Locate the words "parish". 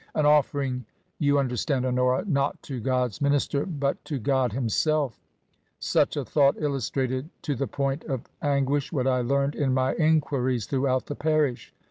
11.13-11.71